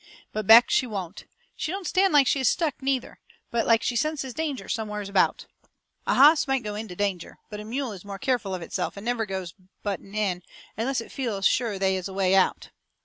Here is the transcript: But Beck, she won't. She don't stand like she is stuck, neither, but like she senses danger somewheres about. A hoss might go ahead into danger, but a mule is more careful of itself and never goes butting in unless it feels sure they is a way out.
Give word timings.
But 0.33 0.47
Beck, 0.47 0.71
she 0.71 0.87
won't. 0.87 1.25
She 1.55 1.71
don't 1.71 1.85
stand 1.85 2.11
like 2.11 2.25
she 2.25 2.39
is 2.39 2.49
stuck, 2.49 2.81
neither, 2.81 3.19
but 3.51 3.67
like 3.67 3.83
she 3.83 3.95
senses 3.95 4.33
danger 4.33 4.67
somewheres 4.67 5.09
about. 5.09 5.45
A 6.07 6.15
hoss 6.15 6.47
might 6.47 6.63
go 6.63 6.73
ahead 6.73 6.85
into 6.85 6.95
danger, 6.95 7.37
but 7.51 7.59
a 7.59 7.63
mule 7.63 7.91
is 7.91 8.03
more 8.03 8.17
careful 8.17 8.55
of 8.55 8.63
itself 8.63 8.97
and 8.97 9.05
never 9.05 9.27
goes 9.27 9.53
butting 9.83 10.15
in 10.15 10.41
unless 10.75 11.01
it 11.01 11.11
feels 11.11 11.45
sure 11.45 11.77
they 11.77 11.95
is 11.95 12.07
a 12.07 12.13
way 12.15 12.33
out. 12.33 12.71